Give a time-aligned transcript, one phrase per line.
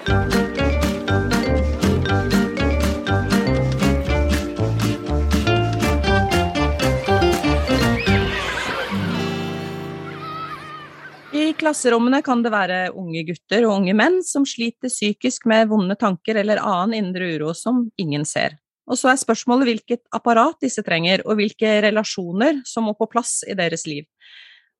[0.00, 0.12] I
[11.54, 16.40] klasserommene kan det være unge gutter og unge menn som sliter psykisk med vonde tanker
[16.40, 18.56] eller annen indre uro som ingen ser.
[18.90, 23.44] Og så er spørsmålet hvilket apparat disse trenger, og hvilke relasjoner som må på plass
[23.46, 24.08] i deres liv.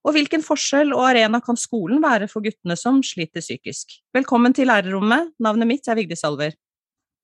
[0.01, 3.99] Og hvilken forskjell og arena kan skolen være for guttene som sliter psykisk?
[4.17, 6.57] Velkommen til lærerrommet, navnet mitt er Vigdis Alver.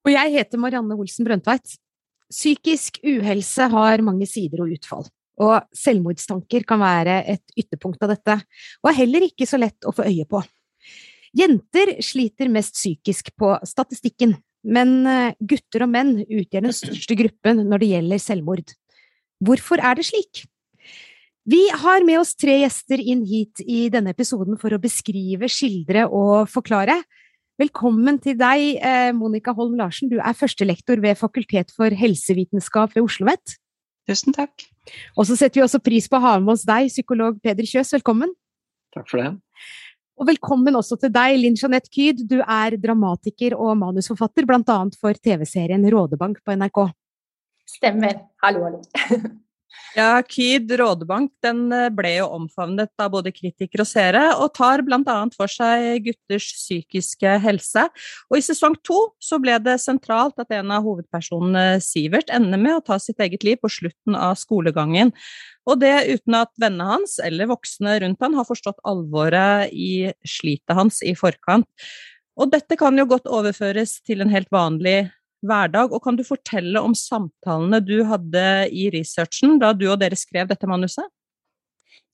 [0.04, 1.78] Og jeg heter Marianne Olsen Brøndtveit.
[2.28, 5.06] Psykisk uhelse har mange sider og utfall
[5.42, 8.38] og selvmordstanker kan være et ytterpunkt av dette,
[8.82, 10.40] og er heller ikke så lett å få øye på.
[11.36, 14.32] Jenter sliter mest psykisk på statistikken,
[14.66, 18.72] men eh, gutter og menn utgjør den største gruppen når det gjelder selvmord.
[19.44, 20.46] Hvorfor er det slik?
[21.46, 26.08] Vi har med oss tre gjester inn hit i denne episoden for å beskrive, skildre
[26.10, 26.96] og forklare.
[27.62, 30.10] Velkommen til deg, eh, Monica Holm Larsen.
[30.10, 33.54] Du er førstelektor ved Fakultet for helsevitenskap ved Oslo OsloMet.
[34.10, 34.66] Tusen takk.
[35.16, 37.94] Og så setter vi også pris på å ha med oss deg, psykolog Peder Kjøs.
[37.94, 38.34] Velkommen.
[38.92, 39.38] Takk for det.
[40.18, 42.26] Og velkommen også til deg, Linn Jeanette Kyd.
[42.26, 46.90] Du er dramatiker og manusforfatter, annet for TV-serien Rådebank på NRK.
[47.66, 48.26] Stemmer.
[48.42, 48.82] Hallo, hallo.
[49.96, 54.82] Ja, KYD Rådebank den eh, ble jo omfavnet av både kritikere og seere, og tar
[54.84, 55.16] bl.a.
[55.32, 57.86] for seg gutters psykiske helse.
[58.28, 62.76] Og i sesong to så ble det sentralt at en av hovedpersonene, Sivert, ender med
[62.76, 65.14] å ta sitt eget liv på slutten av skolegangen.
[65.66, 70.76] Og det uten at vennene hans eller voksne rundt han har forstått alvoret i slitet
[70.76, 71.68] hans i forkant.
[72.36, 75.06] Og dette kan jo godt overføres til en helt vanlig
[75.46, 75.92] hverdag.
[75.94, 80.50] Og kan du fortelle om samtalene du hadde i researchen da du og dere skrev
[80.50, 81.06] dette manuset?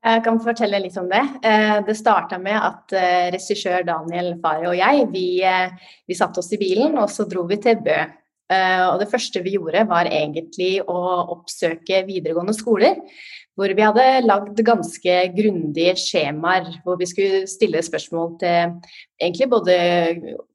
[0.02, 1.22] Jeg kan fortelle litt om det.
[1.46, 6.42] Eh, det starta med at eh, regissør Daniel Fari og jeg vi, eh, vi satte
[6.42, 8.00] oss i bilen og så dro vi til Bø.
[8.52, 10.96] Og det første vi gjorde var egentlig å
[11.32, 12.98] oppsøke videregående skoler.
[13.56, 18.74] Hvor vi hadde lagd ganske grundige skjemaer hvor vi skulle stille spørsmål til
[19.16, 19.78] egentlig både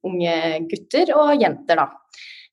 [0.06, 0.36] unge
[0.70, 1.88] gutter og jenter, da.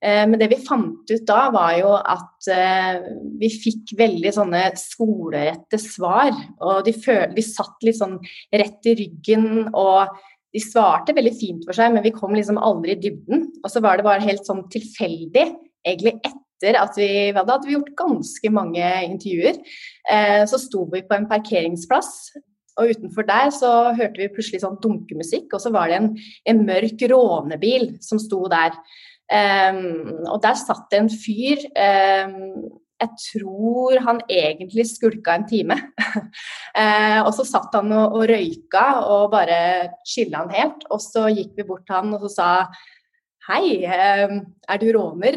[0.05, 3.09] Eh, men det vi fant ut da, var jo at eh,
[3.41, 6.35] vi fikk veldig sånne skolerette svar.
[6.61, 8.19] Og de, føl, de satt litt sånn
[8.53, 10.13] rett i ryggen, og
[10.55, 13.49] de svarte veldig fint for seg, men vi kom liksom aldri i dybden.
[13.65, 15.49] Og så var det bare helt sånn tilfeldig,
[15.85, 19.59] egentlig etter at vi hadde, hadde vi gjort ganske mange intervjuer,
[20.13, 22.13] eh, så sto vi på en parkeringsplass.
[22.81, 26.09] Og utenfor der så hørte vi plutselig sånn dunkemusikk, og så var det en,
[26.51, 28.75] en mørk rånebil som sto der.
[29.33, 32.67] Um, og der satt det en fyr um,
[33.01, 35.79] Jeg tror han egentlig skulka en time.
[36.77, 39.59] uh, og så satt han og, og røyka og bare
[40.07, 40.85] chilla han helt.
[40.93, 42.51] Og så gikk vi bort til han og så sa
[43.45, 44.39] Hei, um,
[44.73, 45.35] er du råner?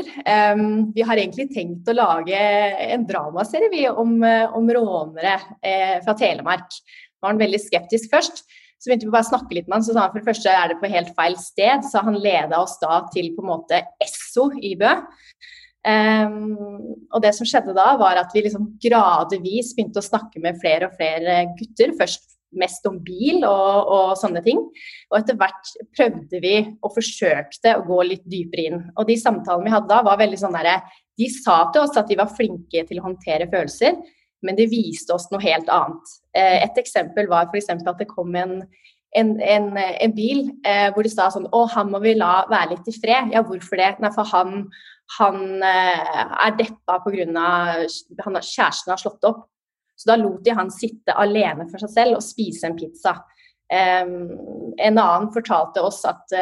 [0.96, 2.38] vi har egentlig tenkt å lage
[2.86, 4.22] en dramaserie om,
[4.56, 6.78] om rånere uh, fra Telemark.
[7.20, 8.46] Var han veldig skeptisk først.
[8.78, 10.54] Så begynte vi bare å snakke litt med han, så sa han for det første
[10.54, 11.86] er det på helt feil sted.
[11.88, 14.94] Så han leda oss da til på en måte Esso i Bø.
[15.88, 16.58] Um,
[17.16, 20.90] og det som skjedde da, var at vi liksom gradvis begynte å snakke med flere
[20.90, 21.96] og flere gutter.
[22.00, 24.62] Først mest om bil og, og, sånne ting.
[25.12, 28.86] Og etter hvert prøvde vi og forsøkte å gå litt dypere inn.
[28.96, 30.80] Og de samtalene vi hadde da, var veldig sånn derre
[31.18, 33.98] De sa til oss at de var flinke til å håndtere følelser,
[34.46, 36.14] men det viste oss noe helt annet.
[36.38, 37.72] Eh, et eksempel var f.eks.
[37.74, 38.60] at det kom en,
[39.18, 42.76] en, en, en bil eh, hvor de sa sånn Å, han må vi la være
[42.76, 43.34] litt i fred.
[43.34, 43.94] Ja, hvorfor det?
[44.04, 44.68] Nei, for han,
[45.18, 47.26] han eh, er deppa pga.
[48.42, 49.48] kjæresten har slått opp.
[49.98, 53.16] Så da lot de han sitte alene for seg selv og spise en pizza.
[53.74, 56.38] Eh, en annen fortalte oss at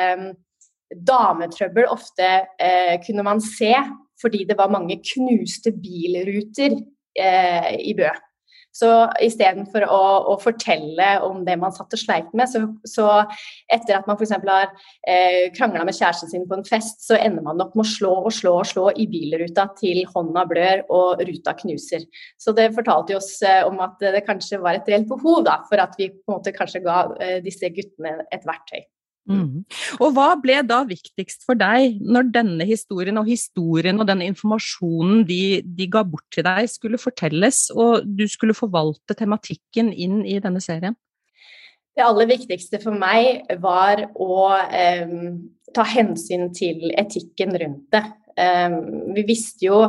[0.94, 3.74] dametrøbbel ofte uh, kunne man se
[4.22, 6.78] fordi det var mange knuste bilruter
[7.20, 8.12] uh, i Bø.
[8.76, 8.90] Så
[9.24, 10.00] istedenfor å,
[10.34, 13.06] å fortelle om det man satt og sleit med, så, så
[13.72, 14.34] etter at man f.eks.
[14.36, 14.74] har
[15.08, 18.12] eh, krangla med kjæresten sin på en fest, så ender man opp med å slå
[18.26, 22.04] og slå og slå i bilruta til hånda blør og ruta knuser.
[22.42, 25.80] Så det fortalte oss eh, om at det kanskje var et reelt behov da, for
[25.80, 28.84] at vi på en måte kanskje ga eh, disse guttene et verktøy.
[29.26, 29.64] Mm.
[29.98, 35.24] Og hva ble da viktigst for deg når denne historien og historien og den informasjonen
[35.26, 40.38] de, de, ga bort til deg, skulle fortelles, og du skulle forvalte tematikken inn i
[40.44, 40.98] denne serien?
[41.96, 45.16] Det aller viktigste for meg var å eh,
[45.74, 48.04] ta hensyn til etikken rundt det.
[48.36, 48.76] Eh,
[49.16, 49.80] vi visste jo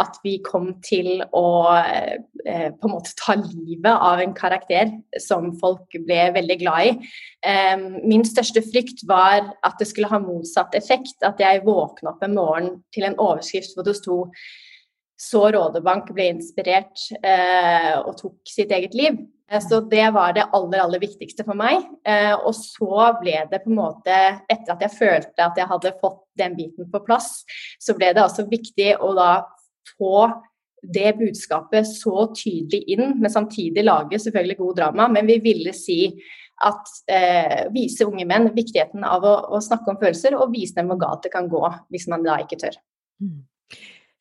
[0.00, 1.48] at vi kom til å
[1.78, 4.90] eh, på en måte ta livet av en karakter
[5.22, 7.12] som folk ble veldig glad i.
[7.46, 11.16] Eh, min største frykt var at det skulle ha motsatt effekt.
[11.22, 14.24] At jeg våkna opp en morgen til en overskrift hvor det sto
[15.20, 19.20] så Rådebank ble inspirert eh, og tok sitt eget liv.
[19.50, 21.84] Eh, så det var det aller, aller viktigste for meg.
[22.06, 24.18] Eh, og så ble det på en måte,
[24.50, 27.44] etter at jeg følte at jeg hadde fått den biten på plass,
[27.80, 29.30] så ble det også viktig å da
[29.96, 30.28] få
[30.84, 35.08] det budskapet så tydelig inn, men samtidig lage selvfølgelig god drama.
[35.12, 35.98] Men vi ville si
[36.64, 40.92] at eh, vise unge menn viktigheten av å, å, snakke om følelser, og vise dem
[40.92, 42.78] hvor galt det kan gå hvis man da ikke tør.
[43.22, 43.42] Mm.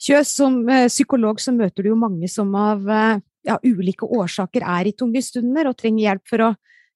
[0.03, 4.65] Kjøs, som eh, psykolog så møter du jo mange som av eh, ja, ulike årsaker
[4.65, 6.53] er i tunge stunder og trenger hjelp for å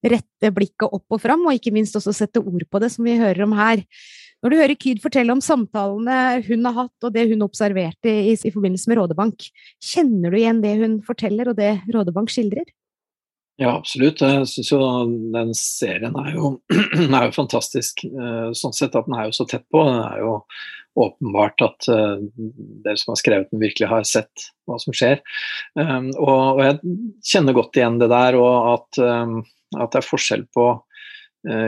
[0.08, 3.18] rette blikket opp og fram, og ikke minst også sette ord på det, som vi
[3.20, 3.84] hører om her.
[4.44, 8.36] Når du hører Kyd fortelle om samtalene hun har hatt, og det hun observerte i,
[8.36, 9.48] i forbindelse med Rådebank,
[9.82, 12.68] kjenner du igjen det hun forteller, og det Rådebank skildrer?
[13.58, 14.22] Ja, absolutt.
[14.22, 14.80] Jeg syns jo
[15.34, 19.48] den serien er jo, er jo, fantastisk eh, sånn sett at den er jo så
[19.50, 19.82] tett på.
[19.90, 20.36] Det er jo
[20.98, 22.18] åpenbart at uh,
[22.82, 25.20] dere som har skrevet den, virkelig har sett hva som skjer.
[25.78, 26.80] Um, og, jeg
[27.22, 29.02] kjenner godt igjen det der, og at,
[29.78, 30.87] at det er forskjell på Eh,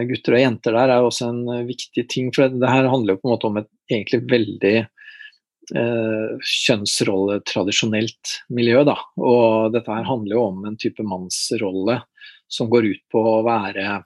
[0.10, 2.32] gutter og jenter der er også en eh, viktig ting.
[2.36, 6.28] For det, her handler jo på en måte om et egentlig veldig eh,
[6.66, 8.84] kjønnsrolletradisjonelt miljø.
[8.88, 8.98] Da.
[9.22, 12.02] Og dette her handler jo om en type mannsrolle
[12.50, 14.02] som går ut på å være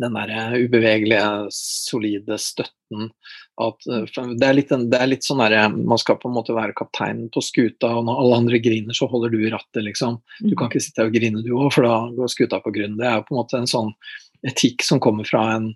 [0.00, 3.10] den der ubevegelige, solide støtten.
[3.60, 6.56] At, eh, det, er litt, det er litt sånn derre Man skal på en måte
[6.56, 10.18] være kapteinen på skuta, og når alle andre griner, så holder du i rattet, liksom.
[10.40, 10.70] Du kan mm.
[10.70, 12.96] ikke sitte og grine du òg, for da går skuta på grunn.
[13.00, 13.92] Det er jo på en måte en sånn
[14.48, 15.72] etikk som kommer fra en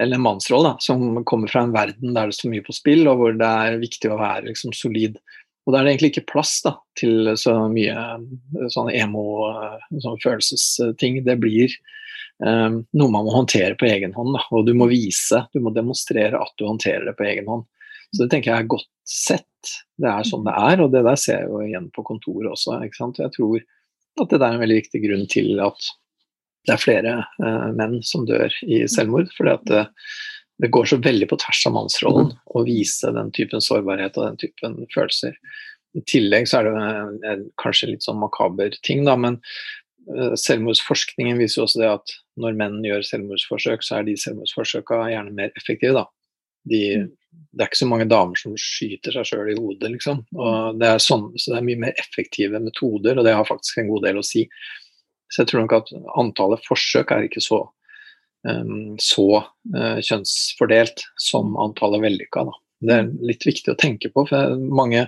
[0.00, 3.20] eller en mannsrolle, som kommer fra en verden der det står mye på spill, og
[3.20, 5.20] hvor det er viktig å være liksom, solid.
[5.64, 7.94] Og da er det egentlig ikke plass da, til så mye
[8.74, 9.22] sånn emo,
[10.02, 11.22] sånn følelsesting.
[11.24, 11.72] Det blir
[12.42, 14.34] um, noe man må håndtere på egen hånd.
[14.36, 14.42] Da.
[14.52, 17.64] Og du må vise, du må demonstrere at du håndterer det på egen hånd.
[18.10, 19.72] Så det tenker jeg er godt sett.
[19.96, 22.76] Det er sånn det er, og det der ser jeg jo igjen på kontoret også.
[22.84, 23.22] ikke sant?
[23.22, 23.62] Jeg tror
[24.20, 25.88] at det er en veldig viktig grunn til at
[26.64, 29.30] det er flere uh, menn som dør i selvmord.
[29.36, 29.84] fordi at det,
[30.62, 34.40] det, går så veldig på tvers av mannsrollen å vise den typen sårbarhet og den
[34.40, 35.36] typen følelser.
[35.94, 39.38] I tillegg så er det en, en, kanskje litt sånn makaber ting, da, men
[40.10, 45.04] uh, selvmordsforskningen viser jo også det at når menn gjør selvmordsforsøk, så er de selvmordsforsøka
[45.12, 46.00] gjerne mer effektive.
[46.00, 46.08] da.
[46.64, 46.80] De,
[47.54, 50.24] det er ikke så mange damer som skyter seg sjøl i hodet, liksom.
[50.34, 53.82] Og det er sånn, så det er mye mer effektive metoder, og det har faktisk
[53.82, 54.46] en god del å si.
[55.30, 57.62] Så jeg tror nok at antallet forsøk er ikke så,
[58.48, 62.46] um, så uh, kjønnsfordelt som antallet vellykka.
[62.84, 65.06] Det er litt viktig å tenke på, for mange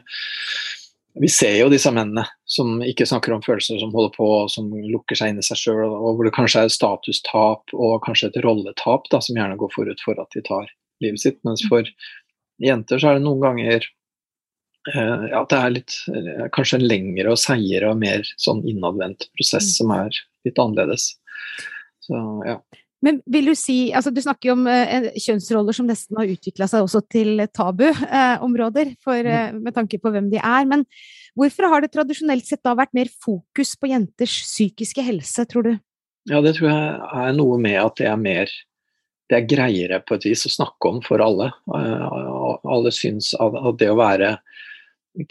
[1.16, 5.16] vi ser jo disse mennene som ikke snakker om følelser, som holder på, som lukker
[5.16, 9.08] seg inn i seg sjøl, og hvor det kanskje er statustap og kanskje et rolletap
[9.12, 10.68] da, som gjerne går forut for at de tar
[11.04, 11.38] livet sitt.
[11.48, 11.88] Mens for
[12.62, 13.88] jenter så er det noen ganger
[14.94, 19.72] ja, det er litt, eh, kanskje en lengre og seigere og mer sånn innadvendt prosess
[19.72, 19.76] mm.
[19.80, 21.08] som er litt annerledes.
[22.06, 22.60] Så, ja.
[23.04, 26.68] Men vil du si, altså Du snakker jo om eh, kjønnsroller som nesten har utvikla
[26.70, 29.58] seg også til tabuområder, eh, mm.
[29.66, 30.68] med tanke på hvem de er.
[30.70, 30.86] Men
[31.38, 35.74] hvorfor har det tradisjonelt sett da vært mer fokus på jenters psykiske helse, tror du?
[36.30, 38.50] Ja, det tror jeg er noe med at det er mer
[39.26, 41.48] det er greiere på et vis å snakke om for alle.
[41.74, 44.36] Alle syns at det å være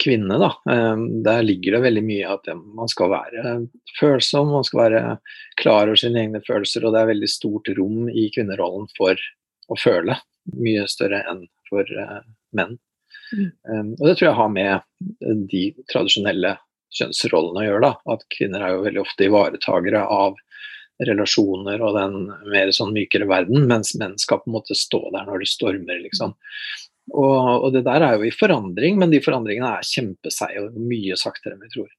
[0.02, 3.56] kvinne, da, ehm, der ligger det veldig mye at man skal være
[4.00, 5.02] følsom, man skal være
[5.60, 9.20] klar over sine egne følelser, og det er veldig stort rom i kvinnerollen for
[9.70, 10.18] å føle.
[10.56, 12.22] Mye større enn for uh,
[12.54, 12.76] menn.
[13.34, 13.50] Mm.
[13.66, 16.56] Um, og det tror jeg har med de tradisjonelle
[16.96, 17.88] kjønnsrollene å gjøre.
[17.88, 20.36] da, At kvinner er jo veldig ofte ivaretagere av
[21.04, 22.14] relasjoner og den
[22.48, 25.98] mer sånn mykere verden, mens menn skal på en måte stå der når det stormer,
[26.06, 26.32] liksom.
[27.14, 31.18] Og, og, det der er jo i forandring, men de forandringene er kjempeseige og mye
[31.20, 31.92] saktere enn vi tror.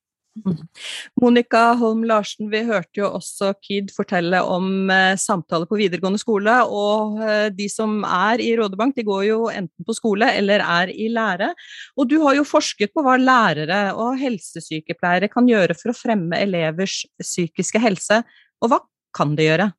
[1.21, 6.53] Monica Holm Larsen, vi hørte jo også Kid fortelle om eh, samtaler på videregående skole.
[6.69, 10.91] Og eh, de som er i Rådebank, de går jo enten på skole eller er
[10.93, 11.51] i lære.
[11.97, 16.39] Og du har jo forsket på hva lærere og helsesykepleiere kan gjøre for å fremme
[16.43, 18.21] elevers psykiske helse.
[18.61, 18.83] Og hva
[19.17, 19.71] kan de gjøre?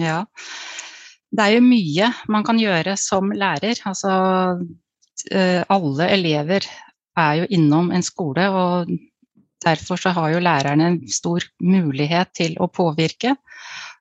[0.00, 0.24] Ja,
[1.30, 3.78] det er jo mye man kan gjøre som lærer.
[3.86, 4.12] Altså
[5.30, 6.66] eh, alle elever
[7.18, 8.90] er jo innom en skole, og
[9.64, 13.36] derfor så har jo lærerne en stor mulighet til å påvirke.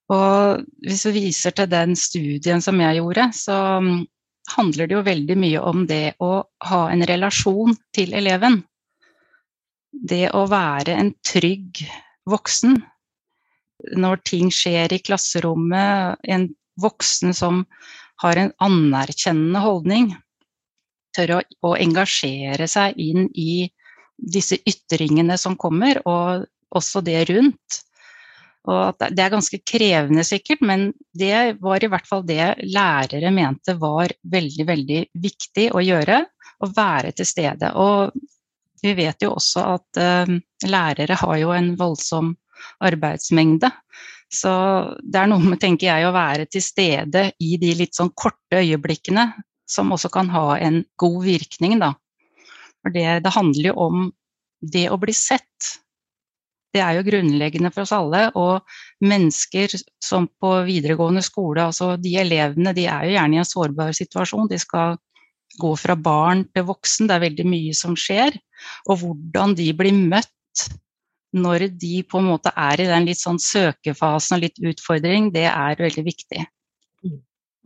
[0.10, 3.98] Og hvis vi viser til den studien som jeg gjorde, så mm,
[4.56, 6.32] handler det jo veldig mye om det å
[6.66, 8.64] ha en relasjon til eleven.
[9.92, 11.82] det å være en trygg
[12.30, 12.76] voksen
[14.00, 16.46] når ting skjer i klasserommet, en
[16.82, 17.64] voksen som
[18.24, 20.14] har en anerkjennende holdning,
[21.16, 23.68] tør å, å engasjere seg inn i
[24.20, 26.46] disse ytringene som kommer, og
[26.76, 27.80] også det rundt.
[28.70, 33.74] Og det er ganske krevende sikkert, men det var i hvert fall det lærere mente
[33.80, 36.20] var veldig, veldig viktig å gjøre.
[36.60, 37.70] Å være til stede.
[37.80, 38.12] Og
[38.84, 40.34] vi vet jo også at uh,
[40.68, 42.34] lærere har jo en voldsom
[42.84, 43.72] arbeidsmengde.
[44.30, 44.52] Så
[45.02, 48.62] det er noe med, tenker jeg, å være til stede i de litt sånn korte
[48.62, 49.26] øyeblikkene
[49.70, 51.94] som også kan ha en god virkning, da.
[52.80, 54.08] For det, det handler jo om
[54.62, 55.74] det å bli sett.
[56.74, 58.28] Det er jo grunnleggende for oss alle.
[58.38, 63.50] Og mennesker som på videregående skole, altså de elevene, de er jo gjerne i en
[63.50, 64.50] sårbar situasjon.
[64.52, 64.98] De skal
[65.60, 68.38] gå fra barn til voksen, det er veldig mye som skjer.
[68.88, 70.70] Og hvordan de blir møtt
[71.36, 75.46] når de på en måte er i den litt sånn søkefasen og litt utfordring, det
[75.52, 76.46] er veldig viktig.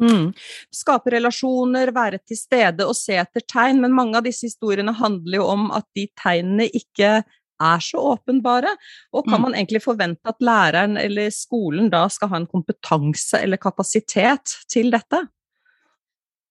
[0.01, 0.31] Mm.
[0.73, 5.39] Skape relasjoner, være til stede og se etter tegn, men mange av disse historiene handler
[5.39, 7.21] jo om at de tegnene ikke
[7.63, 8.73] er så åpenbare.
[9.13, 9.45] Og kan mm.
[9.47, 14.91] man egentlig forvente at læreren eller skolen da skal ha en kompetanse eller kapasitet til
[14.93, 15.23] dette?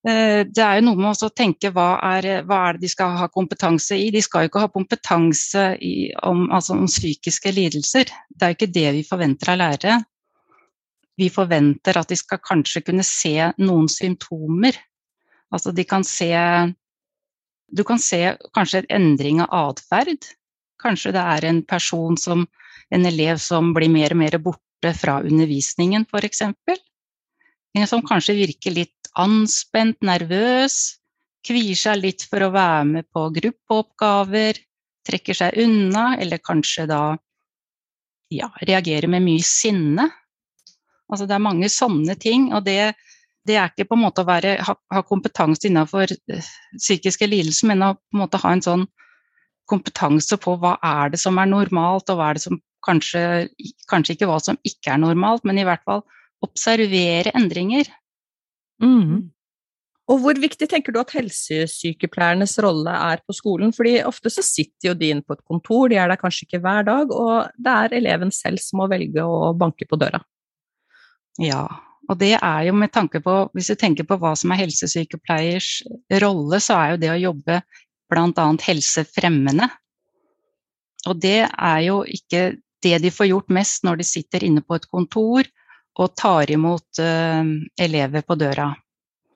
[0.03, 3.15] Eh, det er jo noe med å tenke hva er, hva er, det de skal
[3.21, 4.11] ha kompetanse i.
[4.11, 8.11] De skal jo ikke ha kompetanse i, om, altså om, psykiske lidelser.
[8.29, 10.01] Det er jo ikke det vi forventer av lærere.
[11.21, 14.79] Vi forventer at de skal kanskje kunne se noen symptomer.
[15.53, 16.33] Altså de kan se
[17.73, 20.27] Du kan se kanskje en endring av atferd.
[20.83, 22.49] Kanskje det er en person som
[22.93, 26.43] En elev som blir mer og mer borte fra undervisningen, f.eks.
[27.89, 30.99] Som kanskje virker litt anspent, nervøs,
[31.47, 34.61] kvier seg litt for å være med på gruppeoppgaver,
[35.09, 37.03] trekker seg unna, eller kanskje da
[38.33, 40.09] ja, reagerer med mye sinne.
[41.13, 42.95] Altså det er mange sånne ting, og det,
[43.49, 47.73] det er ikke på en måte å være, ha, ha kompetanse innenfor eh, psykiske lidelser,
[47.73, 48.87] men å på en måte ha en sånn
[49.69, 53.49] kompetanse på hva er det som er normalt, og hva er det som kanskje,
[53.91, 56.03] kanskje ikke hva som ikke er normalt, men i hvert fall
[56.45, 57.89] observere endringer.
[58.83, 58.99] Mm.
[58.99, 59.23] mm.
[60.11, 63.71] Og hvor viktig tenker du at helsesykepleiernes rolle er på skolen?
[63.73, 66.61] Fordi ofte så sitter jo de inne på et kontor, de er der kanskje ikke
[66.65, 70.21] hver dag, og det er eleven selv som må velge å banke på døra.
[71.41, 71.65] Ja,
[72.11, 75.71] og det er jo med tanke på, hvis du tenker på hva som er helsesykepleiers
[76.25, 77.63] rolle, så er jo det å jobbe
[78.13, 78.49] bl.a.
[78.67, 79.71] helsefremmende.
[81.09, 84.77] Og det er jo ikke det de får gjort mest når de sitter inne på
[84.77, 85.47] et kontor
[86.01, 87.45] og tar imot uh,
[87.81, 88.71] elever på døra.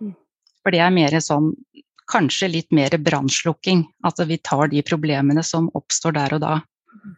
[0.01, 0.15] Mm.
[0.63, 1.53] For det er mer sånn
[2.11, 3.85] kanskje litt mer brannslukking.
[4.07, 6.55] At vi tar de problemene som oppstår der og da.
[6.97, 7.17] Mm.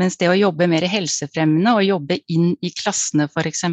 [0.00, 3.66] Mens det å jobbe mer helsefremmende og jobbe inn i klassene f.eks.,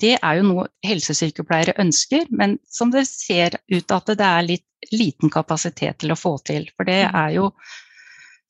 [0.00, 4.90] det er jo noe helsesykepleiere ønsker, men som det ser ut at det er litt
[4.94, 6.68] liten kapasitet til å få til.
[6.76, 7.16] For det mm.
[7.22, 7.48] er jo,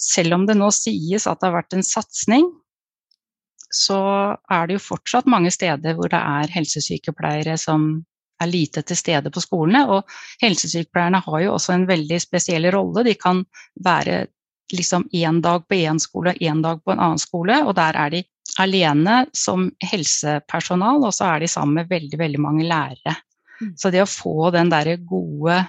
[0.01, 2.51] selv om det nå sies at det har vært en satsing,
[3.71, 4.01] så
[4.51, 7.93] er det jo fortsatt mange steder hvor det er helsesykepleiere som
[8.41, 9.85] er lite til stede på skolene.
[9.93, 10.11] Og
[10.43, 13.05] helsesykepleierne har jo også en veldig spesiell rolle.
[13.07, 13.45] De kan
[13.85, 14.25] være
[14.73, 18.11] liksom én dag på én skole én dag på en annen skole, og der er
[18.15, 18.23] de
[18.59, 23.17] alene som helsepersonal, og så er de sammen med veldig, veldig mange lærere.
[23.61, 23.75] Mm.
[23.77, 25.65] Så det å få den derre gode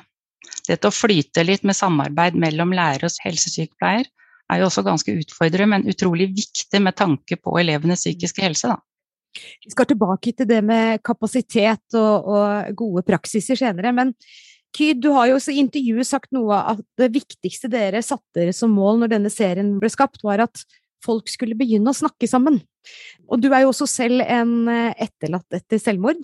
[0.66, 4.08] Dette å flyte litt med samarbeid mellom lærer og helsesykepleier
[4.52, 8.72] er jo også ganske utfordrende, men utrolig viktig med tanke på elevenes psykiske helse.
[8.72, 8.80] Da.
[9.64, 14.16] Vi skal tilbake til det med kapasitet og, og gode praksiser senere, men
[14.72, 18.54] Kyd, du har jo også i intervjuet sagt noe at det viktigste dere satte dere
[18.56, 20.64] som mål når denne serien ble skapt, var at
[21.04, 22.62] folk skulle begynne å snakke sammen.
[23.28, 26.24] Og du er jo også selv en eh, etterlatt etter selvmord.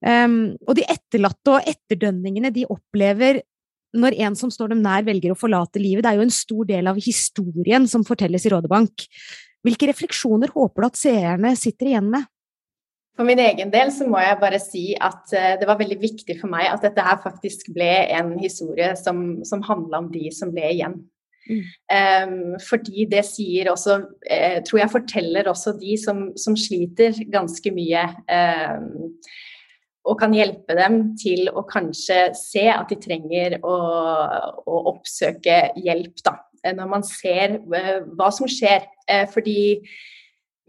[0.00, 3.42] Um, og de etterlatte og etterdønningene de opplever
[3.96, 6.04] når en som står dem nær, velger å forlate livet.
[6.04, 9.06] Det er jo en stor del av historien som fortelles i Rådebank.
[9.66, 12.28] Hvilke refleksjoner håper du at seerne sitter igjen med?
[13.18, 16.38] For min egen del så må jeg bare si at eh, det var veldig viktig
[16.40, 20.54] for meg at dette her faktisk ble en historie som, som handla om de som
[20.54, 20.94] ble igjen.
[21.50, 21.60] Mm.
[21.90, 27.72] Um, fordi det sier også uh, Tror jeg forteller også de som, som sliter ganske
[27.74, 28.04] mye.
[28.28, 29.10] Um,
[30.08, 33.74] og kan hjelpe dem til å kanskje se at de trenger å,
[34.64, 36.38] å oppsøke hjelp, da.
[36.76, 38.84] Når man ser uh, hva som skjer.
[39.08, 39.60] Uh, fordi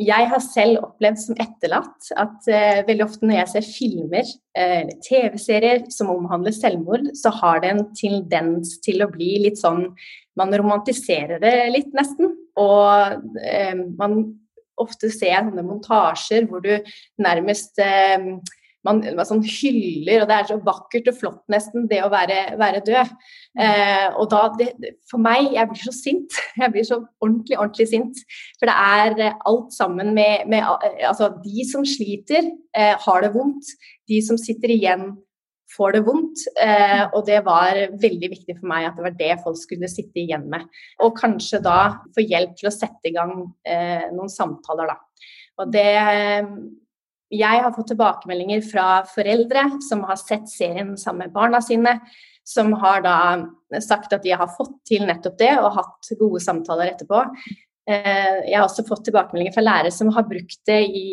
[0.01, 4.77] jeg har selv opplevd som etterlatt at uh, veldig ofte når jeg ser filmer uh,
[4.81, 9.89] eller TV-serier som omhandler selvmord, så har det en tendens til å bli litt sånn
[10.39, 12.31] Man romantiserer det litt, nesten.
[12.59, 14.21] Og uh, man
[14.79, 16.71] ofte ser sånne montasjer hvor du
[17.21, 17.77] nærmest
[18.87, 22.39] man, man sånn hyller, og det er så vakkert og flott nesten, det å være,
[22.59, 23.15] være død.
[23.61, 26.37] Eh, og da, det, For meg, jeg blir så sint.
[26.61, 28.21] Jeg blir så ordentlig, ordentlig sint.
[28.59, 33.25] For det er eh, alt sammen med, med eh, Altså, de som sliter, eh, har
[33.25, 33.73] det vondt.
[34.09, 35.11] De som sitter igjen,
[35.71, 36.45] får det vondt.
[36.63, 40.23] Eh, og det var veldig viktig for meg at det var det folk skulle sitte
[40.23, 40.67] igjen med.
[41.05, 41.79] Og kanskje da
[42.15, 43.35] få hjelp til å sette i gang
[43.67, 45.27] eh, noen samtaler, da.
[45.61, 45.89] Og det
[47.31, 51.97] jeg har fått tilbakemeldinger fra foreldre som har sett serien sammen med barna sine,
[52.43, 53.17] som har da
[53.81, 57.23] sagt at de har fått til nettopp det og hatt gode samtaler etterpå.
[57.89, 61.07] Eh, jeg har også fått tilbakemeldinger fra lærere som har brukt det i,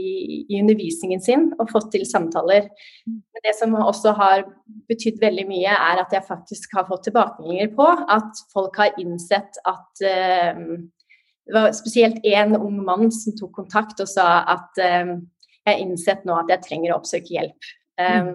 [0.44, 2.68] i undervisningen sin og fått til samtaler.
[3.08, 4.44] Men det som også har
[4.90, 9.60] betydd veldig mye, er at jeg faktisk har fått tilbakemeldinger på at folk har innsett
[9.64, 10.78] at uh,
[11.48, 15.16] Det var spesielt én ung mann som tok kontakt og sa at uh,
[15.68, 17.70] jeg har innsett nå at jeg trenger å oppsøke hjelp.
[17.98, 18.34] Um,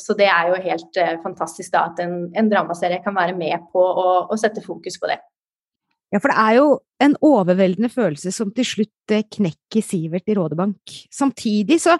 [0.00, 3.66] så det er jo helt uh, fantastisk da, at en, en, dramaserie kan være med
[3.72, 5.18] på å, å, sette fokus på det.
[6.14, 6.70] Ja, for det er jo
[7.04, 10.94] en overveldende følelse som til slutt eh, knekker Sivert i Rådebank.
[11.12, 11.98] Samtidig så,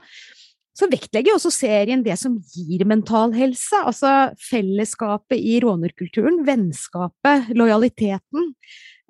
[0.73, 3.83] så vektlegger også serien det som gir mental helse.
[3.83, 8.53] Altså fellesskapet i rånerkulturen, vennskapet, lojaliteten.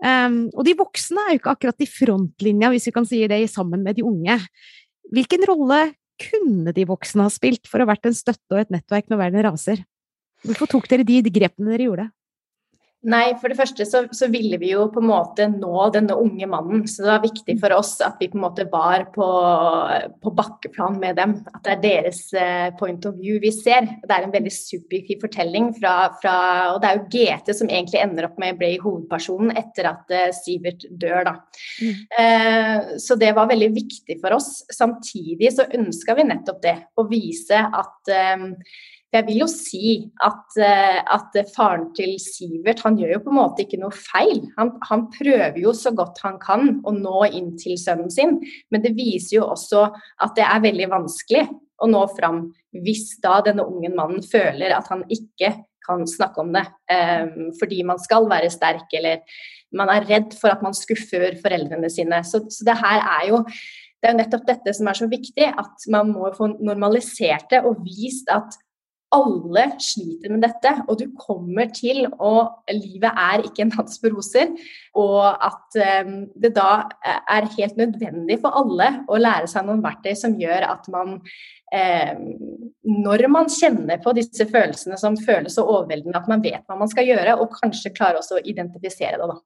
[0.04, 3.44] Um, og de voksne er jo ikke akkurat i frontlinja, hvis vi kan si det,
[3.52, 4.40] sammen med de unge.
[5.12, 5.80] Hvilken rolle
[6.20, 9.20] kunne de voksne ha spilt for å ha vært en støtte og et nettverk når
[9.20, 9.82] verden raser?
[10.44, 12.06] Hvorfor tok dere de grepene dere gjorde?
[13.04, 16.46] Nei, for det første så, så, ville vi jo på en måte nå denne unge
[16.48, 16.84] mannen.
[16.88, 19.26] Så det var viktig for oss at vi på en måte var på,
[20.24, 21.34] på bakkeplan med dem.
[21.52, 23.90] At det er deres uh, point of view vi ser.
[24.00, 26.36] Det er en veldig subjektiv fortelling fra, fra
[26.72, 30.14] Og det er jo GT som egentlig ender opp med å bli hovedpersonen etter at
[30.14, 31.36] uh, Sivert dør, da.
[31.84, 32.00] Mm.
[32.20, 34.64] Eh, så det var veldig viktig for oss.
[34.72, 36.74] Samtidig så ønska vi nettopp det.
[36.96, 38.14] Å vise at
[39.14, 39.90] jeg vil jo si
[40.26, 44.42] at, eh, at, faren til Sivert han gjør jo på en måte ikke noe feil.
[44.58, 48.40] Han, han, prøver jo så godt han kan å nå inn til sønnen sin,
[48.74, 51.44] men det viser jo også at det er veldig vanskelig
[51.82, 52.48] å nå fram
[52.84, 55.52] hvis da denne ungen mannen føler at han ikke
[55.84, 59.20] kan snakke om det um, fordi man skal være sterk eller
[59.76, 62.22] man er redd for at man skuffer foreldrene sine.
[62.24, 63.42] Så, så det her er jo
[64.04, 67.80] det er nettopp dette som er så viktig, at man må få normalisert det og
[67.86, 68.52] vist at
[69.14, 72.34] alle sliter med dette, og du kommer til å
[72.74, 74.52] Livet er ikke en dans på roser.
[74.98, 80.14] Og at um, det da er helt nødvendig for alle å lære seg noen verktøy
[80.18, 82.28] som gjør at man um,
[83.06, 86.90] Når man kjenner på disse følelsene som føles så overveldende, at man vet hva man
[86.90, 89.40] skal gjøre, og kanskje klarer også å identifisere det, da.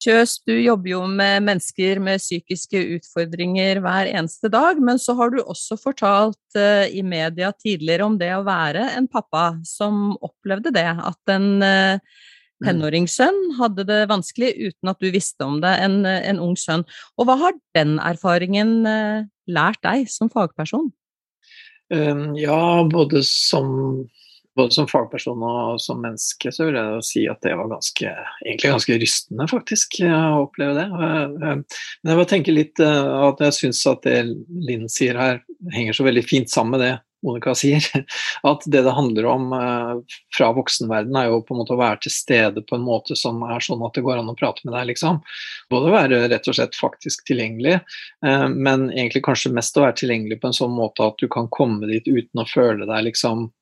[0.00, 5.32] Kjøs, du jobber jo med mennesker med psykiske utfordringer hver eneste dag, men så har
[5.34, 10.72] du også fortalt uh, i media tidligere om det å være en pappa som opplevde
[10.72, 12.22] det, at en uh,
[12.64, 16.86] tenåringssønn hadde det vanskelig uten at du visste om det, en, en ung sønn.
[17.20, 20.88] Og hva har den erfaringen uh, lært deg som fagperson?
[21.92, 24.06] Um, ja, både som
[24.56, 28.72] både som fagperson og som menneske så vil jeg si at det var ganske, egentlig
[28.72, 30.88] ganske rystende, faktisk, å oppleve det.
[30.94, 34.18] Men jeg bare tenker litt eh, at jeg syns at det
[34.66, 37.84] Linn sier her, henger så veldig fint sammen med det Monica sier.
[38.48, 42.00] At det det handler om eh, fra voksenverden er jo på en måte å være
[42.06, 44.72] til stede på en måte som er sånn at det går an å prate med
[44.72, 45.20] deg, liksom.
[45.72, 47.76] Både være rett og slett faktisk tilgjengelig,
[48.26, 51.50] eh, men egentlig kanskje mest å være tilgjengelig på en sånn måte at du kan
[51.52, 53.59] komme dit uten å føle deg liksom Eh,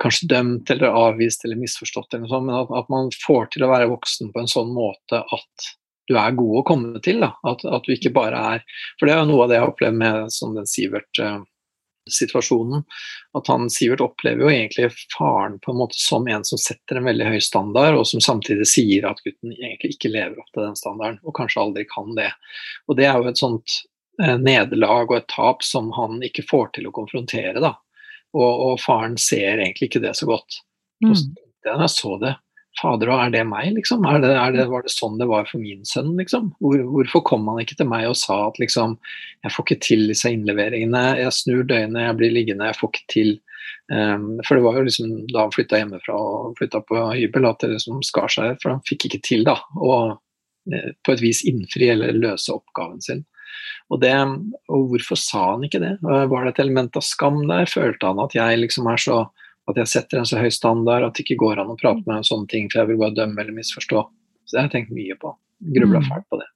[0.00, 3.72] kanskje dømt eller avvist eller misforstått, eller sånt, men at, at, man får til å
[3.72, 5.72] være voksen på en sånn måte at
[6.08, 7.22] du er god å komme til.
[7.24, 8.60] At, at du ikke bare er
[8.98, 12.80] For det er jo noe av det jeg har opplevd med som den Sivert-situasjonen.
[13.40, 17.08] At han Sivert opplever jo egentlig faren på en måte som en som setter en
[17.08, 20.76] veldig høy standard, og som samtidig sier at gutten egentlig ikke lever opp til den
[20.76, 22.32] standarden, og kanskje aldri kan det.
[22.84, 23.68] Og det er jo et sånt
[24.20, 27.60] eh, nederlag og et tap som han ikke får til å konfrontere.
[27.64, 27.72] da
[28.34, 30.60] og, og, faren ser egentlig ikke det så godt.
[31.04, 31.10] Mm.
[31.10, 31.30] Og så
[31.64, 32.34] jeg så det,
[32.80, 34.04] fader og er det meg, liksom?
[34.08, 36.50] Er det, er det, var det sånn det var for min sønn, liksom?
[36.62, 38.96] Hvor, hvorfor kom han ikke til meg og sa at liksom
[39.44, 43.06] jeg får ikke til disse innleveringene, jeg snur døgnet, jeg blir liggende, jeg får ikke
[43.14, 43.30] til
[43.92, 47.62] um, For det var jo liksom da han flytta hjemmefra og flytta på hybel at
[47.62, 49.94] det liksom skar seg, for han fikk ikke til da å
[50.72, 53.24] eh, på et vis innfri eller løse oppgaven sin.
[53.92, 54.12] Og, det,
[54.72, 55.94] og hvorfor sa han ikke det?
[56.04, 57.70] Var det et element av skam der?
[57.70, 59.18] Følte han at jeg liksom er så
[59.70, 62.10] at jeg setter en så høy standard at det ikke går an å prate med
[62.10, 64.02] meg om sånne ting, for jeg vil bare dømme eller misforstå.
[64.44, 65.32] Så det har jeg tenkt mye på.
[65.74, 66.08] Grubla mm.
[66.10, 66.48] fælt på det.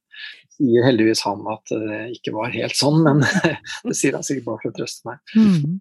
[0.59, 3.23] Sier heldigvis han at det ikke var helt sånn, men
[3.87, 5.23] det sier han sikkert bare for å trøste meg.
[5.33, 5.79] Mm.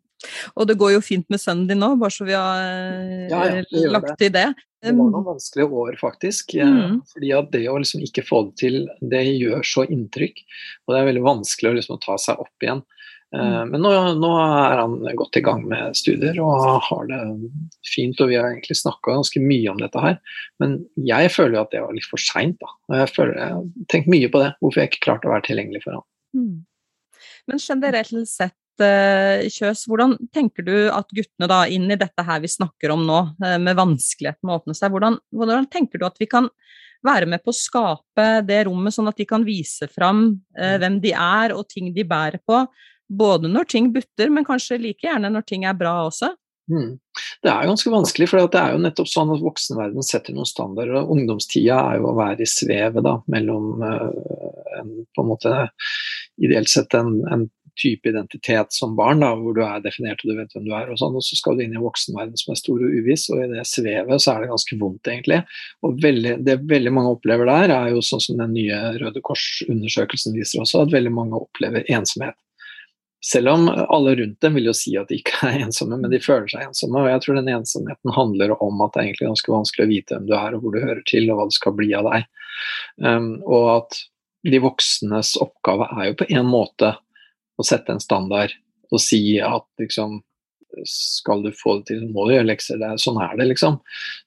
[0.58, 2.64] Og det går jo fint med sønnen din nå, bare så vi har
[3.30, 4.48] ja, ja, lagt til det.
[4.82, 6.54] Det var noen vanskelige år, faktisk.
[6.54, 7.00] Mm.
[7.12, 8.78] fordi at det å liksom ikke få det til,
[9.14, 10.44] det gjør så inntrykk.
[10.86, 12.84] Og det er veldig vanskelig å liksom ta seg opp igjen.
[13.34, 13.72] Eh, mm.
[13.72, 17.20] Men nå, nå, er han godt i gang med studier og har det
[17.90, 18.20] fint.
[18.22, 20.16] Og vi har egentlig snakka ganske mye om dette her.
[20.62, 20.78] Men
[21.08, 22.62] jeg føler jo at det var litt for seint.
[22.92, 25.84] Jeg, føler, jeg har tenkt mye på det, hvorfor jeg ikke klarte å være tilgjengelig
[25.84, 26.08] for han.
[26.38, 26.56] Mm.
[27.48, 32.42] Men generelt sett, eh, Kjøs, hvordan tenker du at guttene da inn i dette her
[32.42, 36.06] vi snakker om nå, eh, med vanskeligheten med å åpne seg, hvordan, hvordan tenker du
[36.08, 36.50] at vi kan
[37.06, 40.26] være med på å skape det rommet, sånn at de kan vise fram
[40.58, 40.78] eh, mm.
[40.82, 42.64] hvem de er og ting de bærer på,
[43.08, 46.34] både når ting butter, men kanskje like gjerne når ting er bra også?
[46.68, 46.98] Mm.
[47.42, 51.00] Det er ganske vanskelig, for det er jo nettopp sånn at voksenverden setter noen standarder.
[51.00, 55.54] og Ungdomstida er jo å være i svevet mellom en, på en måte
[56.44, 57.46] ideelt sett en, en,
[57.78, 60.90] type identitet som barn, da, hvor du er definert og du vet hvem du er,
[60.90, 63.28] og sånn, og så skal du inn i en voksenverden som er stor og uviss,
[63.32, 65.40] og i det svevet så er det ganske vondt, egentlig.
[65.86, 70.36] Og veldig, Det veldig mange opplever der, er jo sånn som den nye Røde Kors-undersøkelsen
[70.36, 72.36] viser også, at veldig mange opplever ensomhet.
[73.24, 76.20] Selv om alle rundt dem vil jo si at de ikke er ensomme, men de
[76.22, 77.02] føler seg ensomme.
[77.02, 80.14] Og jeg tror den ensomheten handler om at det er egentlig ganske vanskelig å vite
[80.14, 82.28] hvem du er, og hvor du hører til, og hva det skal bli av deg.
[83.02, 83.98] Um, og at
[84.48, 86.92] de voksnes oppgave er jo på en måte
[87.58, 88.54] å sette en standard
[88.88, 90.20] og si at liksom
[90.84, 92.80] skal du få det til, må du gjøre lekser.
[92.84, 93.78] Er, sånn er det, liksom.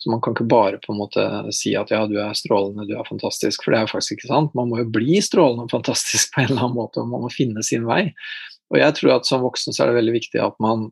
[0.02, 2.96] Så man kan ikke bare på en måte si at ja, du er strålende, du
[2.98, 4.56] er fantastisk, for det er jo faktisk ikke sant.
[4.58, 7.34] Man må jo bli strålende og fantastisk på en eller annen måte, og man må
[7.34, 8.08] finne sin vei.
[8.72, 10.88] Og jeg tror at som voksen så er det veldig viktig at man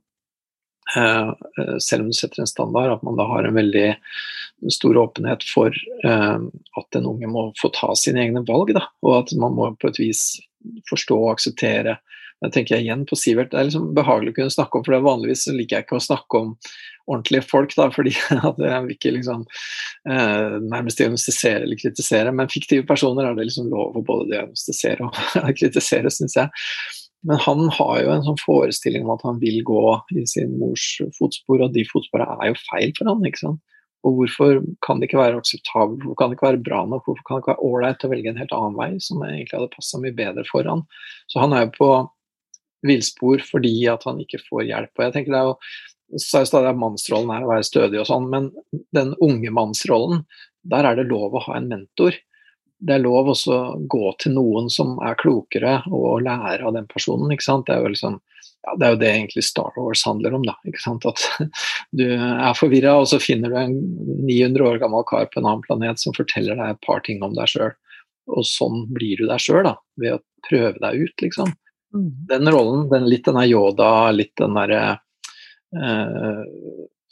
[0.95, 3.87] eh, eh, selv om du setter en standard, at man da har en veldig
[4.75, 6.37] stor åpenhet for eh,
[6.81, 8.75] at den unge må få ta sine egne valg.
[8.77, 10.27] Da, og at man må på et vis
[10.89, 11.97] forstå og akseptere.
[12.39, 15.49] Jeg tenker igjen på Sivert, Det er liksom behagelig å kunne snakke om, for vanligvis
[15.51, 16.53] liker jeg ikke å snakke om
[17.09, 19.43] ordentlige folk, da, fordi at jeg vil ikke liksom,
[20.09, 22.33] eh, nærmest diagnostisere eller kritisere.
[22.35, 25.19] Men fiktive personer er det liksom lov å både diagnostisere og
[25.59, 26.53] kritisere, syns jeg.
[27.27, 29.81] Men han har jo en sånn forestilling om at han vil gå
[30.15, 30.85] i sin mors
[31.17, 33.65] fotspor, og de fotsporene er jo feil for han, ikke sant.
[34.07, 37.25] Og hvorfor kan det ikke være akseptabelt, hvorfor kan det ikke være bra nok, hvorfor
[37.27, 39.99] kan det ikke være ålreit å velge en helt annen vei som egentlig hadde passa
[39.99, 40.85] mye bedre for han.
[41.27, 41.89] Så han er jo på
[42.85, 44.91] villspor fordi at han ikke får hjelp.
[44.95, 45.57] Og jeg tenker det er jo
[46.17, 48.47] sa jo stadig at mannsrollen er å være stødig og sånn, men
[48.97, 50.23] den unge mannsrollen,
[50.65, 52.17] der er det lov å ha en mentor
[52.79, 56.87] det er lov også å gå til noen som er klokere, og lære av den
[56.91, 57.31] personen.
[57.33, 57.67] ikke sant?
[57.67, 58.15] Det er jo, liksom,
[58.63, 60.45] ja, det, er jo det egentlig Star Wars handler om.
[60.47, 61.07] da, ikke sant?
[61.09, 61.25] At
[61.99, 63.75] du er forvirra, og så finner du en
[64.23, 67.35] 900 år gammel kar på en annen planet som forteller deg et par ting om
[67.35, 67.75] deg sjøl.
[68.29, 69.67] Og sånn blir du deg sjøl,
[69.99, 71.51] ved å prøve deg ut, liksom.
[71.93, 72.09] Mm.
[72.29, 74.81] Den rollen, den, litt den der Yoda, litt den derre
[75.75, 76.43] uh,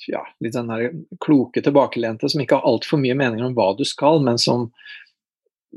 [0.08, 0.92] ja, litt den der
[1.24, 4.70] kloke tilbakelente som ikke har altfor mye meninger om hva du skal, men som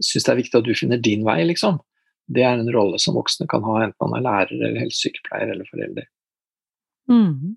[0.01, 1.81] syns det er viktig at du finner din vei, liksom.
[2.31, 5.67] Det er en rolle som voksne kan ha, enten man er lærer eller helsesykepleier eller
[5.67, 6.07] forelder.
[7.11, 7.57] Mm.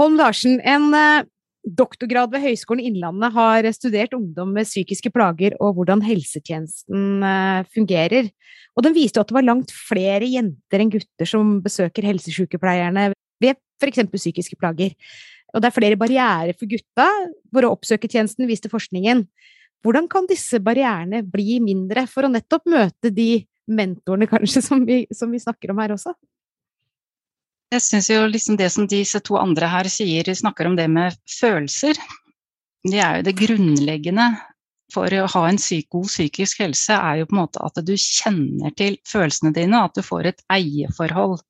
[0.00, 1.22] Holm Larsen, en uh,
[1.64, 8.28] doktorgrad ved Høgskolen Innlandet har studert ungdom med psykiske plager og hvordan helsetjenesten uh, fungerer.
[8.76, 13.10] Og den viste at det var langt flere jenter enn gutter som besøker helsesykepleierne
[13.42, 14.04] ved f.eks.
[14.12, 14.92] psykiske plager.
[15.54, 17.08] Og det er flere barrierer for gutta
[17.54, 19.24] for å oppsøke tjenesten, viste forskningen.
[19.84, 25.04] Hvordan kan disse barrierene bli mindre for å nettopp møte de mentorene kanskje som vi,
[25.14, 26.14] som vi snakker om her også?
[27.74, 31.16] Jeg syns jo liksom det som disse to andre her sier, snakker om det med
[31.26, 31.98] følelser.
[32.86, 34.28] Det er jo det grunnleggende
[34.94, 37.96] for å ha en syk, god psykisk helse, er jo på en måte at du
[37.98, 41.40] kjenner til følelsene dine, at du får et eierforhold.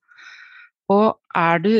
[0.94, 1.06] Og
[1.36, 1.74] er du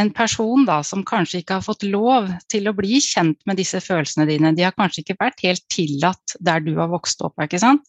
[0.00, 3.78] en person da, som kanskje ikke har fått lov til å bli kjent med disse
[3.84, 4.54] følelsene dine.
[4.56, 7.38] De har kanskje ikke vært helt tillatt der du har vokst opp.
[7.38, 7.86] ikke sant?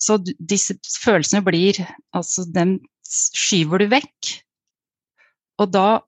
[0.00, 1.80] Så disse følelsene blir
[2.16, 4.34] Altså, dem skyver du vekk.
[5.60, 6.00] Og da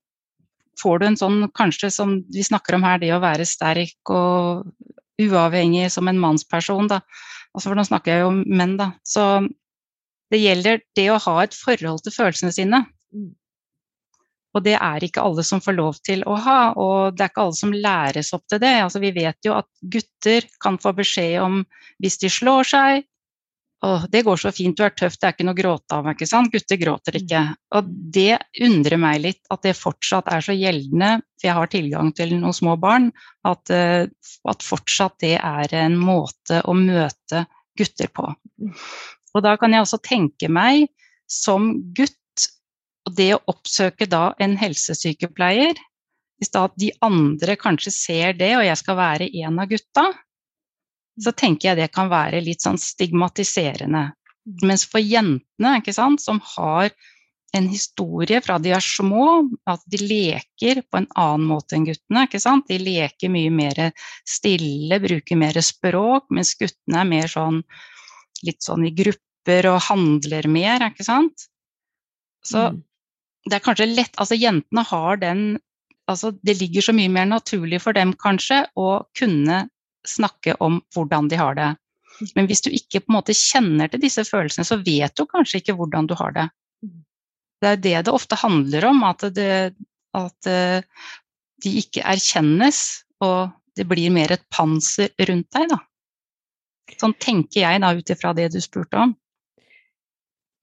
[0.81, 4.65] får du en sånn, kanskje som vi snakker om her, det å være sterk og
[5.21, 7.03] uavhengig som en mannsperson, da.
[7.53, 8.93] Altså, for nå snakker jeg jo om menn, da.
[9.05, 9.45] Så
[10.33, 12.85] det gjelder det å ha et forhold til følelsene sine.
[13.13, 13.31] Mm.
[14.53, 17.45] Og det er ikke alle som får lov til å ha, og det er ikke
[17.47, 18.73] alle som læres opp til det.
[18.85, 21.63] Altså, vi vet jo at gutter kan få beskjed om
[22.03, 23.07] hvis de slår seg,
[23.83, 26.09] å, det går så fint, du er tøff, det er ikke noe å gråte av,
[26.13, 26.53] ikke sant.
[26.53, 27.43] Gutter gråter ikke.
[27.75, 32.13] Og det undrer meg litt at det fortsatt er så gjeldende, for jeg har tilgang
[32.15, 33.11] til noen små barn,
[33.49, 34.07] at, eh,
[34.49, 37.47] at fortsatt det er en måte å møte
[37.79, 38.31] gutter på.
[39.33, 40.87] Og da kan jeg også tenke meg,
[41.27, 42.19] som gutt,
[43.09, 45.75] og det å oppsøke da en helsesykepleier,
[46.39, 50.07] hvis da de andre kanskje ser det, og jeg skal være en av gutta,
[51.21, 54.11] så tenker jeg det kan være litt sånn stigmatiserende.
[54.65, 56.91] Mens for jentene, ikke sant, som har
[57.53, 62.25] en historie fra de er små, at de leker på en annen måte enn guttene.
[62.25, 62.65] ikke sant?
[62.71, 63.81] De leker mye mer
[64.29, 67.61] stille, bruker mer språk, mens guttene er mer sånn
[68.43, 71.47] litt sånn i grupper og handler mer, ikke sant.
[72.43, 72.81] Så mm.
[73.51, 75.45] det er kanskje lett Altså jentene har den
[76.11, 79.61] Altså det ligger så mye mer naturlig for dem kanskje å kunne
[80.09, 81.71] snakke om hvordan de har det.
[82.37, 85.63] Men hvis du ikke på en måte kjenner til disse følelsene, så vet du kanskje
[85.63, 86.49] ikke hvordan du har det.
[87.63, 89.75] Det er det det ofte handler om, at, det,
[90.19, 90.83] at eh,
[91.63, 92.83] de ikke erkjennes,
[93.23, 95.79] og det blir mer et panser rundt deg, da.
[96.99, 99.15] Sånn tenker jeg da ut ifra det du spurte om.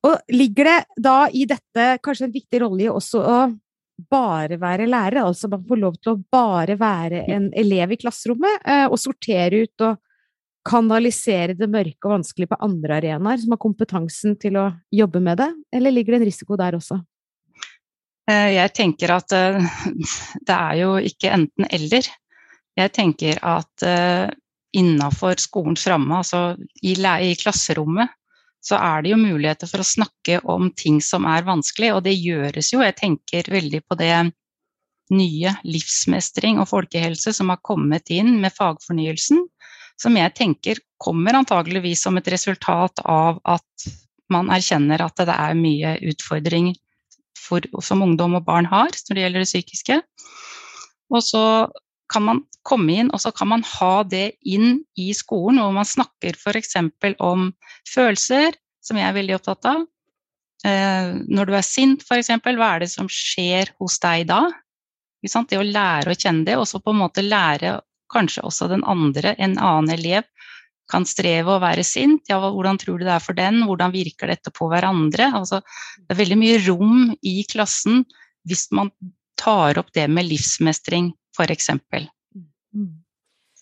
[0.08, 3.40] Og ligger det da i dette kanskje en viktig rolle i også å
[4.12, 8.64] bare være lærer, altså man får lov til å bare være en elev i klasserommet,
[8.66, 10.00] eh, og sortere ut og
[10.70, 15.40] kanalisere det mørke og vanskelige på andre arenaer, som har kompetansen til å jobbe med
[15.42, 17.00] det, eller ligger det en risiko der også?
[18.30, 19.72] Eh, jeg tenker at eh,
[20.48, 22.14] det er jo ikke enten-eller.
[22.80, 23.84] Jeg tenker at
[24.78, 26.54] innafor skolens ramme, altså
[26.86, 28.14] i, i klasserommet,
[28.60, 32.18] så er det jo muligheter for å snakke om ting som er vanskelig, og det
[32.18, 32.82] gjøres jo.
[32.84, 34.14] Jeg tenker veldig på det
[35.16, 39.42] nye livsmestring og folkehelse som har kommet inn med fagfornyelsen,
[40.00, 43.90] som jeg tenker kommer antageligvis som et resultat av at
[44.30, 46.74] man erkjenner at det er mye utfordring
[47.40, 50.02] for, som ungdom og barn har når det gjelder det psykiske.
[51.10, 51.44] Og så
[52.10, 55.88] kan man komme inn, og så kan man ha det inn i skolen, hvor man
[55.88, 56.76] snakker f.eks.
[57.24, 57.50] om
[57.88, 59.86] følelser, som jeg er veldig opptatt av.
[60.68, 64.48] Eh, når du er sint, f.eks., hva er det som skjer hos deg da?
[65.22, 68.84] Det å lære å kjenne det, og så på en måte lære kanskje også den
[68.88, 70.26] andre, en annen elev,
[70.90, 72.24] kan streve å være sint.
[72.32, 73.62] Ja, hvordan tror du det er for den?
[73.68, 75.28] Hvordan virker dette på hverandre?
[75.38, 75.62] Altså,
[76.02, 78.08] det er veldig mye rom i klassen
[78.50, 78.90] hvis man
[79.40, 81.70] tar opp det med livsmestring f.eks.
[82.76, 82.90] Mm.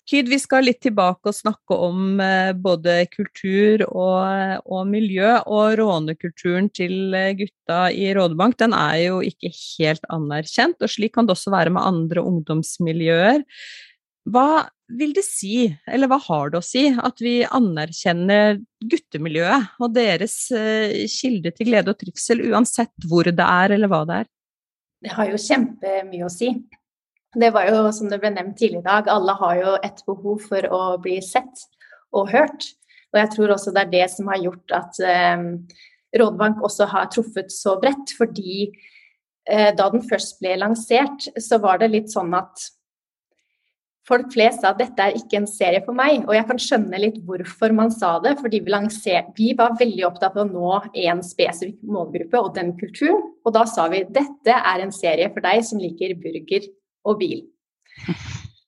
[0.07, 5.33] Kyd, vi skal litt tilbake og snakke om eh, både kultur og, og, miljø.
[5.51, 11.17] Og rånekulturen til eh, gutta i Rådebank den er jo ikke helt anerkjent, og slik
[11.17, 13.43] kan det også være med andre ungdomsmiljøer.
[14.31, 14.47] Hva
[14.95, 20.39] vil det si, eller hva har det å si, at vi anerkjenner guttemiljøet og deres
[20.55, 24.33] eh, kilde til glede og trivsel, uansett hvor det er eller hva det er?
[25.03, 26.53] Det har jo kjempemye å si.
[27.35, 30.45] Det var jo, som det ble nevnt tidligere i dag, alle har jo et behov
[30.47, 31.65] for å bli sett
[32.15, 32.69] og hørt.
[33.13, 35.43] Og jeg tror også det er det som har gjort at eh,
[36.17, 38.15] Rådbank også har truffet så bredt.
[38.17, 38.69] Fordi
[39.49, 42.67] eh, da den først ble lansert, så var det litt sånn at
[44.07, 46.23] folk flest sa at dette er ikke en serie for meg.
[46.27, 48.37] Og jeg kan skjønne litt hvorfor man sa det.
[48.39, 50.73] Fordi vi, lanserte, vi var veldig opptatt av å nå
[51.07, 53.23] en spesifikk målgruppe og den kulturen.
[53.43, 56.67] Og da sa vi dette er en serie for deg som liker burger
[57.07, 57.45] og bil.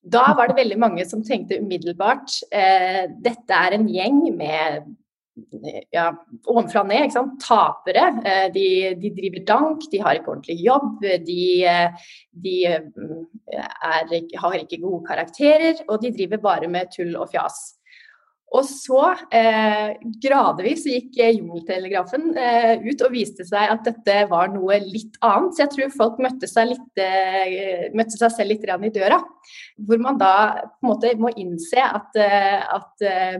[0.10, 4.88] Da var det veldig mange som tenkte umiddelbart eh, dette er en gjeng med
[5.94, 6.10] ja,
[6.50, 7.36] ovenfra og ned, ikke sant?
[7.44, 8.06] tapere.
[8.28, 8.68] Eh, de,
[9.00, 11.44] de, driver dank, de har ikke ordentlig jobb, de,
[12.46, 12.56] de
[12.88, 17.79] mm, er, har ikke gode karakterer, og de driver bare med tull og fjas.
[18.50, 19.92] Og så, eh,
[20.24, 25.54] gradvis, gikk jungeltelegrafen eh, ut og viste seg at dette var noe litt annet.
[25.54, 29.20] Så jeg tror folk møtte seg, litt, eh, møtte seg selv litt i døra.
[29.78, 30.34] Hvor man da
[30.66, 33.38] på en måte må innse at, eh, at eh,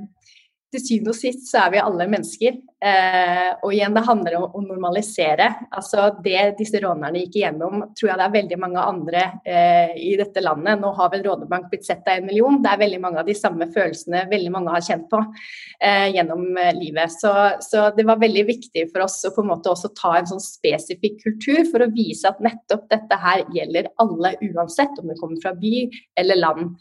[0.74, 2.58] til syvende og sist så er vi alle mennesker.
[2.80, 5.48] Eh, og igjen, det handler om å normalisere.
[5.76, 10.14] Altså Det disse rånerne gikk igjennom, tror jeg det er veldig mange andre eh, i
[10.20, 10.80] dette landet.
[10.80, 12.62] Nå har vel Rådebank blitt sett av en million.
[12.64, 16.46] Det er veldig mange av de samme følelsene veldig mange har kjent på eh, gjennom
[16.62, 17.16] eh, livet.
[17.18, 17.34] Så,
[17.66, 20.44] så, det var veldig viktig for oss å på en måte også ta en sånn
[20.44, 25.42] spesifikk kultur for å vise at nettopp dette her gjelder alle, uansett om det kommer
[25.42, 25.88] fra by
[26.20, 26.78] eller land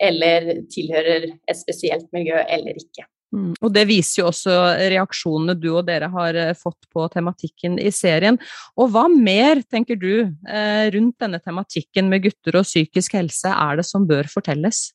[0.00, 3.06] eller tilhører et spesielt miljø eller ikke.
[3.30, 4.54] Mm, og det viser jo også
[4.90, 8.38] reaksjonene du og dere har eh, fått på tematikken i serien.
[8.74, 13.78] Og hva mer, tenker du, eh, rundt denne tematikken med gutter og psykisk helse er
[13.78, 14.88] det som bør fortelles?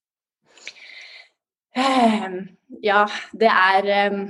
[1.79, 2.41] Ehm,
[2.83, 4.21] ja, det er ehm,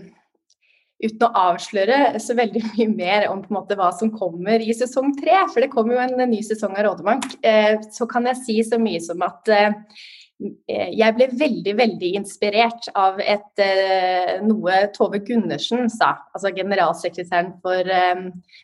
[1.02, 4.74] uten å avsløre så veldig mye mer om på en måte hva som kommer i
[4.78, 8.44] sesong tre, for det kommer jo en ny sesong av Rådebank, eh, så kan jeg
[8.44, 9.50] si så mye som at
[10.68, 13.62] jeg ble veldig, veldig inspirert av et,
[14.44, 17.88] noe Tove Gundersen sa, altså generalsekretæren for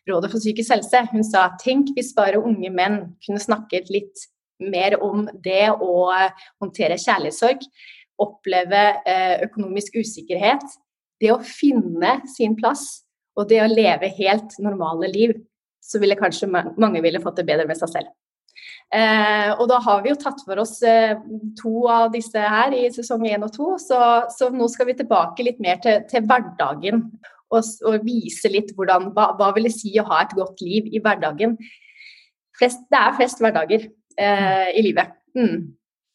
[0.10, 1.06] Rådet for psykisk helse.
[1.14, 4.28] Hun sa tenk hvis bare unge menn kunne snakket litt
[4.62, 6.12] mer om det å
[6.62, 7.64] håndtere kjærlighetssorg,
[8.22, 8.84] oppleve
[9.48, 10.66] økonomisk usikkerhet,
[11.22, 13.06] det å finne sin plass
[13.40, 15.38] og det å leve helt normale liv,
[15.82, 18.12] så ville kanskje mange ville fått det bedre med seg selv.
[18.92, 21.14] Eh, og da har vi jo tatt for oss eh,
[21.56, 24.00] to av disse her i sesong én og to, så,
[24.34, 27.06] så, nå skal vi tilbake litt mer til, til hverdagen.
[27.52, 30.86] Og, og, vise litt hvordan, hva, hva vil det si å ha et godt liv
[30.92, 31.58] i hverdagen.
[32.56, 35.12] Flest, det er flest hverdager eh, i livet.
[35.36, 35.74] Mm.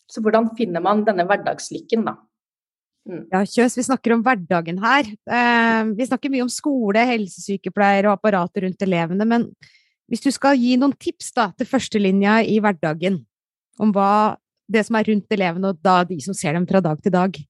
[0.09, 2.17] Så hvordan finner man denne hverdagslykken, da?
[3.07, 3.25] Mm.
[3.31, 5.09] Ja, Kjøs, vi snakker om hverdagen her.
[5.29, 9.49] Eh, vi snakker mye om skole, helsesykepleiere og apparatet rundt elevene, men
[10.11, 13.23] hvis du skal gi noen tips da, til førstelinja i hverdagen
[13.83, 14.37] om hva
[14.71, 17.41] det som er rundt elevene, og da de som ser dem fra dag til dag,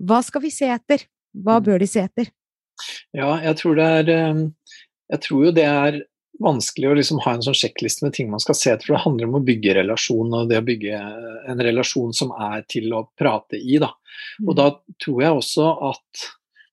[0.00, 1.04] hva skal vi se etter?
[1.36, 1.66] Hva mm.
[1.66, 2.30] bør de se etter?
[3.14, 4.38] Ja, jeg tror det er eh,
[5.12, 5.98] Jeg tror jo det er
[6.40, 9.04] vanskelig å liksom ha en sånn sjekkliste med ting man skal se etter, for det
[9.04, 11.00] handler om å bygge relasjon, og det å bygge
[11.52, 13.76] en relasjon som er til å prate i.
[13.82, 13.90] Da.
[14.46, 14.78] Og da mm.
[15.04, 16.28] tror jeg også at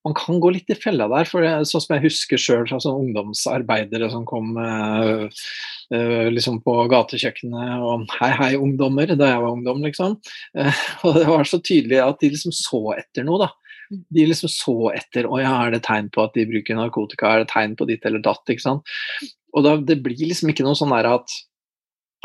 [0.08, 1.28] man kan gå litt i fella der.
[1.28, 5.28] for det, Sånn som jeg husker sjøl fra sånne ungdomsarbeidere som kom uh,
[5.94, 10.18] uh, liksom på gatekjøkkenet og 'hei, hei, ungdommer', da jeg var ungdom, liksom.
[10.56, 13.50] Uh, og det var så tydelig at de liksom så etter noe, da.
[13.88, 14.04] Mm.
[14.16, 17.44] De liksom så etter å ja, er det tegn på at de bruker narkotika, er
[17.44, 18.44] det tegn på ditt eller datt?
[18.48, 18.96] ikke sant?
[19.56, 21.38] Og da, det blir liksom ikke noe sånn der at,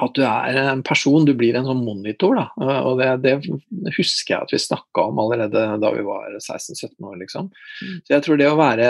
[0.01, 2.39] at du er en person, du blir en sånn monitor.
[2.39, 3.35] da, og Det,
[3.69, 7.19] det husker jeg at vi snakka om allerede da vi var 16-17 år.
[7.21, 7.51] liksom.
[7.51, 7.99] Mm.
[8.01, 8.89] Så jeg tror det å være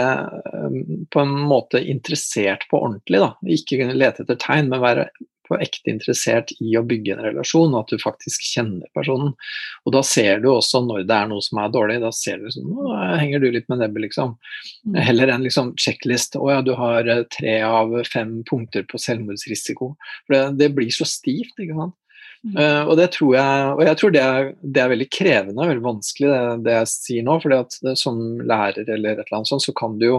[0.54, 0.80] um,
[1.12, 5.10] på en måte interessert på ordentlig, da, ikke lete etter tegn, men være
[5.48, 9.34] på ekte interessert i å bygge en relasjon, og at du faktisk kjenner personen.
[9.84, 12.50] Og da ser du også når det er noe som er dårlig, da ser du
[12.54, 14.38] sånn Nå henger du litt med nebbet, liksom.
[14.88, 15.00] Mm.
[15.10, 16.38] Heller en liksom sjekklist.
[16.40, 19.94] Å ja, du har eh, tre av fem punkter på selvmordsrisiko.
[20.26, 21.98] For det, det blir så stivt, ikke sant.
[22.44, 25.70] Uh, og det tror jeg, og jeg tror det er, det er veldig krevende og
[25.70, 27.38] veldig vanskelig, det, det jeg sier nå.
[27.40, 30.18] for som lærer eller et eller annet sånt, så kan du jo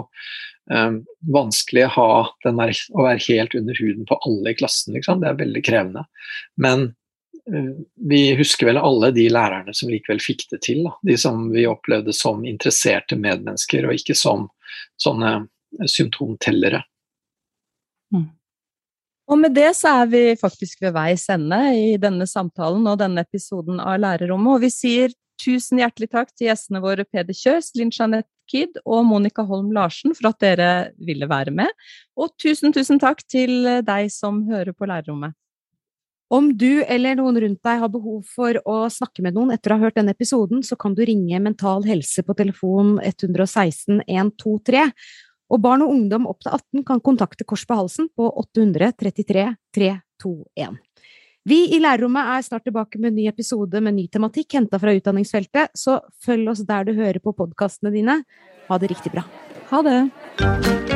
[1.34, 2.10] vanskelig ha
[2.44, 4.94] den der, å være helt under huden på alle i klassen.
[4.96, 5.20] Liksom.
[5.20, 6.04] Det er veldig krevende.
[6.56, 6.86] Men
[7.52, 7.72] uh,
[8.08, 10.84] vi husker vel alle de lærerne som likevel fikk det til.
[10.86, 10.94] Da.
[11.10, 14.48] De som vi opplevde som interesserte medmennesker, og ikke som
[15.00, 15.36] sånne
[15.90, 16.84] symptomtellere.
[18.14, 18.30] Mm.
[19.24, 23.24] Og med det så er vi faktisk ved veis ende i denne samtalen og denne
[23.24, 24.56] episoden av Lærerrommet.
[24.56, 29.04] Og vi sier tusen hjertelig takk til gjestene våre Peder Kjøs, Linn Jeanette Kidd og
[29.08, 31.70] Monica Holm Larsen for at dere ville være med.
[32.16, 35.36] Og tusen, tusen takk til deg som hører på Lærerrommet.
[36.34, 39.76] Om du eller noen rundt deg har behov for å snakke med noen etter å
[39.76, 44.88] ha hørt denne episoden, så kan du ringe Mental Helse på telefon 116 123
[45.52, 50.80] og barn og ungdom opp til 18 kan kontakte Kors på halsen på 833 321.
[51.44, 54.94] Vi i Lærerrommet er snart tilbake med en ny episode med ny tematikk henta fra
[54.96, 58.22] utdanningsfeltet, så følg oss der du hører på podkastene dine.
[58.70, 59.28] Ha det riktig bra.
[59.68, 60.93] Ha det!